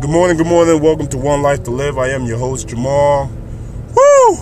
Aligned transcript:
Good 0.00 0.08
morning, 0.08 0.38
good 0.38 0.46
morning. 0.46 0.80
Welcome 0.80 1.08
to 1.08 1.18
One 1.18 1.42
Life 1.42 1.62
to 1.64 1.70
Live. 1.70 1.98
I 1.98 2.08
am 2.08 2.24
your 2.24 2.38
host, 2.38 2.68
Jamal. 2.68 3.26
Woo! 3.94 4.36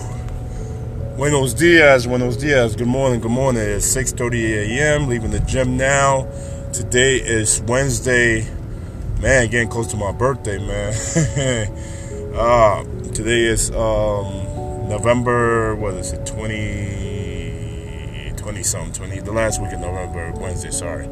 Buenos 1.17 1.53
dias, 1.53 2.07
buenos 2.07 2.37
dias. 2.37 2.77
Good 2.77 2.87
morning, 2.87 3.19
good 3.19 3.31
morning. 3.31 3.61
It's 3.61 3.93
6.30 3.93 4.69
a.m. 4.69 5.09
Leaving 5.09 5.31
the 5.31 5.41
gym 5.41 5.75
now. 5.75 6.29
Today 6.71 7.17
is 7.17 7.61
Wednesday. 7.63 8.47
Man, 9.21 9.49
getting 9.49 9.67
close 9.67 9.87
to 9.87 9.97
my 9.97 10.13
birthday, 10.13 10.59
man. 10.59 10.93
uh, 12.35 12.83
today 13.13 13.43
is 13.43 13.69
um, 13.71 14.87
November, 14.87 15.75
what 15.75 15.95
is 15.95 16.13
it, 16.13 16.25
20, 16.25 18.31
20 18.37 18.63
something, 18.63 18.93
20, 18.93 19.19
the 19.19 19.33
last 19.33 19.61
week 19.61 19.73
of 19.73 19.81
November, 19.81 20.31
Wednesday, 20.39 20.71
sorry. 20.71 21.09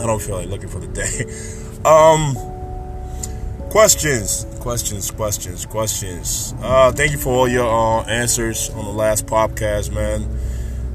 I 0.00 0.06
don't 0.06 0.22
feel 0.22 0.36
like 0.36 0.48
looking 0.48 0.70
for 0.70 0.80
the 0.80 0.88
day. 0.88 1.26
Um, 1.82 2.36
questions, 3.72 4.44
questions, 4.60 5.10
questions, 5.10 5.64
questions. 5.64 6.54
Uh, 6.60 6.92
thank 6.92 7.10
you 7.10 7.16
for 7.16 7.30
all 7.30 7.48
your 7.48 7.66
uh, 7.66 8.04
answers 8.04 8.68
on 8.68 8.84
the 8.84 8.90
last 8.90 9.24
podcast, 9.24 9.90
man, 9.94 10.28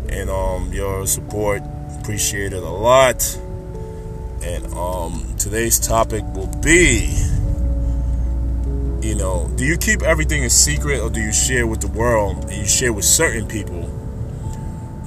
and 0.10 0.30
um, 0.30 0.72
your 0.72 1.08
support. 1.08 1.64
Appreciate 2.00 2.54
it 2.54 2.62
a 2.62 2.70
lot. 2.70 3.36
And 4.44 4.64
um, 4.76 5.34
today's 5.40 5.80
topic 5.80 6.24
will 6.36 6.54
be, 6.62 7.18
you 9.02 9.16
know, 9.16 9.50
do 9.56 9.66
you 9.66 9.78
keep 9.78 10.04
everything 10.04 10.44
a 10.44 10.50
secret 10.52 11.00
or 11.00 11.10
do 11.10 11.20
you 11.20 11.34
share 11.34 11.66
with 11.66 11.82
the 11.82 11.88
world 11.88 12.44
and 12.44 12.54
you 12.54 12.68
share 12.68 12.94
with 12.94 13.06
certain 13.06 13.48
people? 13.48 13.90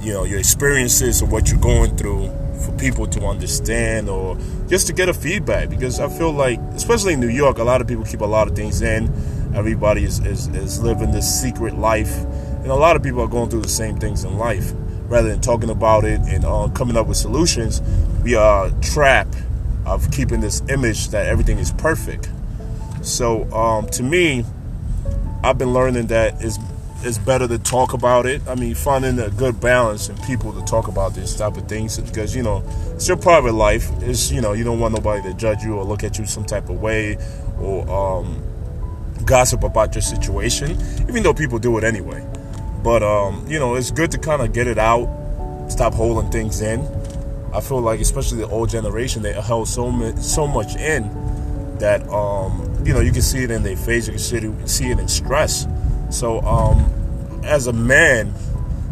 You 0.01 0.11
know, 0.11 0.25
your 0.25 0.39
experiences 0.39 1.21
or 1.21 1.27
what 1.27 1.49
you're 1.49 1.61
going 1.61 1.95
through 1.95 2.40
for 2.61 2.71
people 2.77 3.07
to 3.07 3.25
understand 3.25 4.09
or 4.09 4.37
just 4.67 4.87
to 4.87 4.93
get 4.93 5.09
a 5.09 5.13
feedback 5.13 5.69
because 5.69 5.99
I 5.99 6.09
feel 6.09 6.31
like, 6.31 6.59
especially 6.75 7.13
in 7.13 7.19
New 7.19 7.29
York, 7.29 7.57
a 7.57 7.63
lot 7.63 7.81
of 7.81 7.87
people 7.87 8.05
keep 8.05 8.21
a 8.21 8.25
lot 8.25 8.47
of 8.47 8.55
things 8.55 8.81
in. 8.81 9.05
Everybody 9.55 10.03
is, 10.03 10.19
is, 10.19 10.47
is 10.47 10.81
living 10.81 11.11
this 11.11 11.41
secret 11.41 11.77
life. 11.77 12.15
And 12.61 12.67
a 12.67 12.75
lot 12.75 12.95
of 12.95 13.03
people 13.03 13.21
are 13.21 13.27
going 13.27 13.49
through 13.49 13.61
the 13.61 13.69
same 13.69 13.97
things 13.97 14.23
in 14.23 14.37
life. 14.37 14.71
Rather 15.07 15.29
than 15.29 15.41
talking 15.41 15.69
about 15.69 16.05
it 16.05 16.21
and 16.21 16.45
uh, 16.45 16.69
coming 16.73 16.95
up 16.95 17.07
with 17.07 17.17
solutions, 17.17 17.81
we 18.23 18.35
are 18.35 18.69
trapped 18.81 19.35
of 19.85 20.09
keeping 20.11 20.39
this 20.39 20.61
image 20.69 21.09
that 21.09 21.25
everything 21.25 21.57
is 21.57 21.71
perfect. 21.73 22.29
So 23.01 23.51
um, 23.51 23.87
to 23.89 24.03
me, 24.03 24.45
I've 25.43 25.57
been 25.57 25.73
learning 25.73 26.07
that 26.07 26.35
it's 26.39 26.57
it's 27.03 27.17
better 27.17 27.47
to 27.47 27.57
talk 27.57 27.93
about 27.93 28.25
it. 28.25 28.41
I 28.47 28.55
mean, 28.55 28.75
finding 28.75 29.19
a 29.19 29.29
good 29.29 29.59
balance 29.59 30.09
and 30.09 30.21
people 30.23 30.53
to 30.53 30.61
talk 30.65 30.87
about 30.87 31.13
this 31.13 31.35
type 31.35 31.57
of 31.57 31.67
things 31.67 31.99
because 31.99 32.35
you 32.35 32.43
know 32.43 32.63
it's 32.93 33.07
your 33.07 33.17
private 33.17 33.53
life. 33.53 33.89
It's 34.01 34.31
you 34.31 34.41
know 34.41 34.53
you 34.53 34.63
don't 34.63 34.79
want 34.79 34.93
nobody 34.93 35.21
to 35.23 35.33
judge 35.33 35.63
you 35.63 35.75
or 35.75 35.83
look 35.83 36.03
at 36.03 36.19
you 36.19 36.25
some 36.25 36.45
type 36.45 36.69
of 36.69 36.79
way 36.79 37.17
or 37.59 37.89
um, 37.89 38.43
gossip 39.25 39.63
about 39.63 39.95
your 39.95 40.01
situation, 40.01 40.71
even 41.09 41.23
though 41.23 41.33
people 41.33 41.59
do 41.59 41.77
it 41.77 41.83
anyway. 41.83 42.25
But 42.83 43.03
um, 43.03 43.45
you 43.47 43.59
know, 43.59 43.75
it's 43.75 43.91
good 43.91 44.11
to 44.11 44.17
kind 44.17 44.41
of 44.41 44.53
get 44.53 44.67
it 44.67 44.77
out, 44.77 45.69
stop 45.69 45.93
holding 45.93 46.31
things 46.31 46.61
in. 46.61 46.81
I 47.53 47.59
feel 47.59 47.81
like, 47.81 47.99
especially 47.99 48.39
the 48.39 48.47
old 48.47 48.69
generation, 48.69 49.23
they 49.23 49.33
held 49.33 49.67
so 49.67 49.91
much, 49.91 50.17
so 50.17 50.47
much 50.47 50.75
in 50.75 51.09
that 51.79 52.07
um, 52.09 52.75
you 52.85 52.93
know 52.93 52.99
you 52.99 53.11
can 53.11 53.23
see 53.23 53.43
it 53.43 53.51
in 53.51 53.63
their 53.63 53.75
face, 53.75 54.07
you 54.07 54.13
can 54.13 54.19
see 54.19 54.37
it, 54.37 54.69
see 54.69 54.91
it 54.91 54.99
in 54.99 55.07
stress 55.07 55.65
so, 56.11 56.41
um, 56.41 57.41
as 57.43 57.67
a 57.67 57.73
man, 57.73 58.33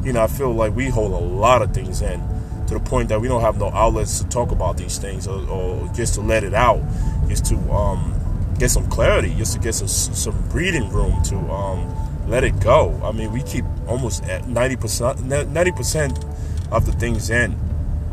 you 0.04 0.14
know, 0.14 0.24
I 0.24 0.28
feel 0.28 0.52
like 0.52 0.76
we 0.76 0.90
hold 0.90 1.12
a 1.12 1.26
lot 1.26 1.62
of 1.62 1.74
things 1.74 2.02
in 2.02 2.22
to 2.68 2.76
the 2.76 2.80
point 2.80 3.10
that 3.10 3.20
we 3.20 3.28
don't 3.28 3.42
have 3.42 3.58
no 3.58 3.70
outlets 3.72 4.20
to 4.22 4.30
talk 4.30 4.52
about 4.52 4.78
these 4.78 4.98
things 4.98 5.28
or, 5.28 5.48
or 5.50 5.88
just 5.94 6.14
to 6.16 6.22
let 6.22 6.44
it 6.44 6.54
out, 6.54 6.82
just 7.28 7.46
to 7.48 7.56
um, 7.72 8.16
get 8.58 8.70
some 8.70 8.88
clarity, 8.90 9.34
just 9.36 9.54
to 9.54 9.60
get 9.60 9.74
some, 9.74 9.88
some 9.88 10.50
breathing 10.50 10.90
room 10.90 11.22
to 11.24 11.36
um, 11.52 12.30
let 12.30 12.44
it 12.44 12.60
go. 12.60 13.00
I 13.04 13.12
mean, 13.12 13.32
we 13.32 13.42
keep 13.42 13.66
almost 13.88 14.24
at 14.26 14.44
90%, 14.44 15.16
90% 15.52 16.72
of 16.72 16.86
the 16.86 16.92
things 16.94 17.30
in. 17.30 17.58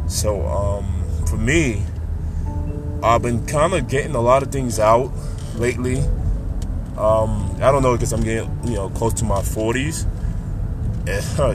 So, 0.09 0.47
um, 0.47 1.05
for 1.27 1.37
me, 1.37 1.83
I've 3.03 3.23
been 3.23 3.45
kind 3.47 3.75
of 3.75 3.89
getting 3.89 4.15
a 4.15 4.21
lot 4.21 4.43
of 4.43 4.51
things 4.51 4.79
out 4.79 5.13
lately 5.57 6.03
um, 6.99 7.55
I 7.57 7.71
don't 7.71 7.83
know 7.83 7.93
because 7.93 8.13
I'm 8.13 8.23
getting 8.23 8.51
you 8.65 8.75
know 8.75 8.89
close 8.91 9.13
to 9.15 9.25
my 9.25 9.41
40s. 9.41 10.07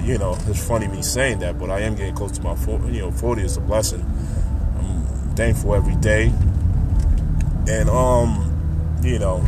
you 0.06 0.18
know, 0.18 0.38
it's 0.48 0.66
funny 0.66 0.88
me 0.88 1.02
saying 1.02 1.40
that, 1.40 1.60
but 1.60 1.70
I 1.70 1.80
am 1.82 1.96
getting 1.96 2.16
close 2.16 2.32
to 2.34 2.42
my 2.42 2.56
40. 2.56 2.94
You 2.94 3.02
know, 3.02 3.12
40 3.12 3.42
is 3.42 3.58
a 3.58 3.62
blessing. 3.62 4.06
I'm 4.78 5.36
thankful 5.36 5.74
every 5.74 5.96
day, 5.96 6.32
and 7.68 7.90
um, 7.90 9.00
you 9.04 9.18
know, 9.18 9.44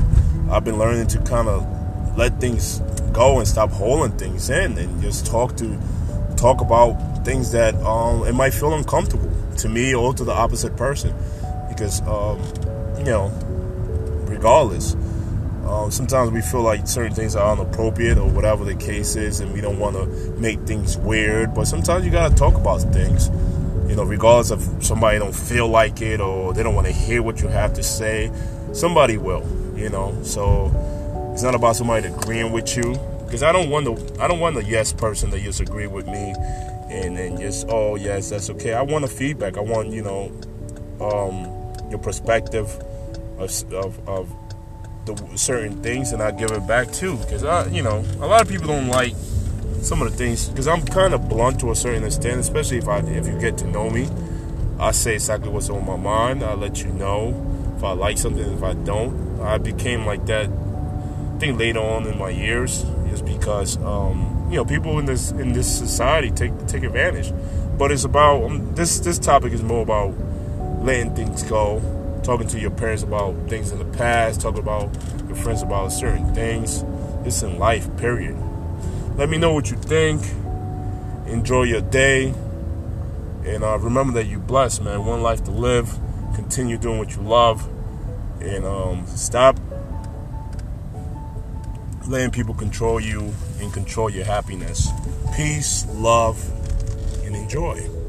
I've 0.51 0.63
been 0.63 0.79
learning 0.79 1.07
to 1.07 1.19
kind 1.19 1.47
of 1.47 2.17
let 2.17 2.41
things 2.41 2.79
go 3.13 3.37
and 3.37 3.47
stop 3.47 3.69
holding 3.69 4.17
things 4.17 4.49
in, 4.49 4.77
and 4.77 5.01
just 5.01 5.27
talk 5.27 5.55
to 5.57 5.79
talk 6.35 6.61
about 6.61 7.23
things 7.23 7.51
that 7.51 7.75
um 7.85 8.27
it 8.27 8.33
might 8.33 8.53
feel 8.53 8.73
uncomfortable 8.73 9.31
to 9.57 9.69
me 9.69 9.93
or 9.93 10.13
to 10.13 10.23
the 10.23 10.33
opposite 10.33 10.75
person, 10.75 11.13
because 11.69 12.01
um, 12.01 12.41
you 12.97 13.05
know, 13.05 13.27
regardless 14.25 14.95
um, 15.65 15.91
sometimes 15.91 16.31
we 16.31 16.41
feel 16.41 16.61
like 16.61 16.87
certain 16.87 17.13
things 17.13 17.35
are 17.35 17.53
inappropriate 17.53 18.17
or 18.17 18.29
whatever 18.29 18.65
the 18.65 18.75
case 18.75 19.15
is, 19.15 19.39
and 19.39 19.53
we 19.53 19.61
don't 19.61 19.79
want 19.79 19.95
to 19.95 20.05
make 20.39 20.59
things 20.61 20.97
weird. 20.97 21.53
But 21.53 21.65
sometimes 21.65 22.05
you 22.05 22.11
gotta 22.11 22.35
talk 22.35 22.55
about 22.55 22.81
things, 22.93 23.29
you 23.89 23.95
know, 23.95 24.03
regardless 24.03 24.51
of 24.51 24.83
somebody 24.83 25.19
don't 25.19 25.35
feel 25.35 25.67
like 25.67 26.01
it 26.01 26.19
or 26.19 26.53
they 26.53 26.63
don't 26.63 26.75
want 26.75 26.87
to 26.87 26.93
hear 26.93 27.21
what 27.21 27.41
you 27.41 27.47
have 27.47 27.73
to 27.73 27.83
say. 27.83 28.31
Somebody 28.73 29.17
will, 29.17 29.43
you 29.75 29.89
know. 29.89 30.17
So 30.23 30.71
it's 31.33 31.43
not 31.43 31.55
about 31.55 31.75
somebody 31.75 32.07
agreeing 32.07 32.51
with 32.51 32.75
you, 32.75 32.95
because 33.25 33.41
I 33.41 33.51
don't 33.51 33.69
want 33.69 33.85
the 33.85 34.21
I 34.21 34.27
don't 34.27 34.39
want 34.39 34.55
the 34.55 34.63
yes 34.63 34.91
person 34.91 35.31
to 35.31 35.39
just 35.39 35.61
agree 35.61 35.87
with 35.87 36.07
me, 36.07 36.33
and 36.89 37.17
then 37.17 37.37
just 37.37 37.67
oh 37.69 37.95
yes 37.95 38.29
that's 38.29 38.49
okay. 38.49 38.73
I 38.73 38.81
want 38.81 39.05
a 39.05 39.07
feedback. 39.07 39.57
I 39.57 39.61
want 39.61 39.89
you 39.89 40.03
know 40.03 40.31
um, 40.99 41.89
your 41.89 41.99
perspective 41.99 42.69
of, 43.39 43.73
of, 43.73 44.07
of 44.07 44.42
the 45.05 45.37
certain 45.37 45.81
things 45.83 46.11
and 46.11 46.21
I 46.21 46.31
give 46.31 46.51
it 46.51 46.65
back 46.67 46.91
too 46.91 47.17
because 47.17 47.43
I 47.43 47.67
you 47.67 47.83
know 47.83 48.03
a 48.19 48.27
lot 48.27 48.41
of 48.41 48.49
people 48.49 48.67
don't 48.67 48.87
like 48.87 49.13
some 49.81 50.01
of 50.01 50.09
the 50.09 50.17
things 50.17 50.47
because 50.49 50.67
I'm 50.67 50.81
kind 50.85 51.13
of 51.13 51.27
blunt 51.27 51.59
to 51.59 51.71
a 51.71 51.75
certain 51.75 52.03
extent 52.03 52.39
especially 52.39 52.77
if 52.77 52.87
I 52.87 52.99
if 52.99 53.27
you 53.27 53.39
get 53.39 53.57
to 53.59 53.67
know 53.67 53.89
me. 53.89 54.07
I 54.79 54.91
say 54.91 55.13
exactly 55.13 55.49
what's 55.49 55.69
on 55.69 55.85
my 55.85 55.95
mind 55.95 56.43
I 56.43 56.53
let 56.55 56.83
you 56.83 56.89
know 56.91 57.73
if 57.77 57.83
I 57.83 57.91
like 57.91 58.17
something 58.17 58.43
if 58.53 58.63
I 58.63 58.73
don't. 58.73 59.41
I 59.41 59.57
became 59.57 60.05
like 60.05 60.25
that 60.27 60.49
I 60.49 61.37
think 61.39 61.59
later 61.59 61.79
on 61.79 62.07
in 62.07 62.17
my 62.17 62.29
years 62.29 62.83
is 63.11 63.21
because 63.21 63.77
um, 63.77 64.47
you 64.49 64.57
know 64.57 64.65
people 64.65 64.99
in 64.99 65.05
this 65.05 65.31
in 65.31 65.53
this 65.53 65.79
society 65.79 66.31
take 66.31 66.67
take 66.67 66.83
advantage. 66.83 67.33
But 67.77 67.91
it's 67.91 68.03
about 68.03 68.43
um, 68.43 68.73
this 68.75 68.99
this 68.99 69.19
topic 69.19 69.51
is 69.51 69.63
more 69.63 69.81
about 69.81 70.13
letting 70.83 71.15
things 71.15 71.43
go 71.43 71.81
talking 72.23 72.47
to 72.47 72.59
your 72.59 72.71
parents 72.71 73.03
about 73.03 73.33
things 73.49 73.71
in 73.71 73.79
the 73.79 73.97
past, 73.97 74.41
talking 74.41 74.61
about 74.61 74.93
your 75.27 75.35
friends 75.35 75.61
about 75.61 75.91
certain 75.91 76.33
things. 76.33 76.83
It's 77.25 77.43
in 77.43 77.59
life, 77.59 77.95
period. 77.97 78.37
Let 79.15 79.29
me 79.29 79.37
know 79.37 79.53
what 79.53 79.69
you 79.69 79.77
think. 79.77 80.23
Enjoy 81.27 81.63
your 81.63 81.81
day. 81.81 82.33
And 83.45 83.63
uh, 83.63 83.77
remember 83.77 84.13
that 84.13 84.25
you're 84.25 84.39
blessed, 84.39 84.83
man. 84.83 85.05
One 85.05 85.21
life 85.21 85.43
to 85.45 85.51
live. 85.51 85.97
Continue 86.35 86.77
doing 86.77 86.97
what 86.97 87.15
you 87.15 87.21
love. 87.21 87.67
And 88.41 88.65
um, 88.65 89.05
stop 89.07 89.59
letting 92.07 92.31
people 92.31 92.53
control 92.53 92.99
you 92.99 93.33
and 93.59 93.71
control 93.73 94.09
your 94.09 94.25
happiness. 94.25 94.89
Peace, 95.35 95.85
love, 95.89 96.41
and 97.25 97.35
enjoy. 97.35 98.02